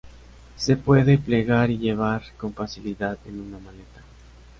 [0.57, 4.01] Se pueden plegar y llevar con facilidad en una maleta.